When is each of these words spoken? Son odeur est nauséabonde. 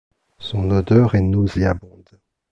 Son 0.39 0.71
odeur 0.71 1.13
est 1.13 1.21
nauséabonde. 1.21 2.19